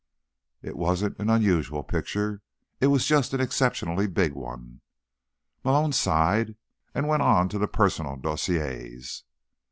It 0.63 0.75
wasn't 0.77 1.19
an 1.19 1.29
unusual 1.29 1.83
picture; 1.83 2.41
it 2.79 2.87
was 2.87 3.05
just 3.05 3.35
an 3.35 3.39
exceptionally 3.39 4.07
big 4.07 4.33
one. 4.33 4.81
Malone 5.63 5.91
sighed 5.93 6.55
and 6.95 7.07
went 7.07 7.21
on 7.21 7.49
to 7.49 7.59
the 7.59 7.67
personal 7.67 8.15
dossiers. 8.15 9.23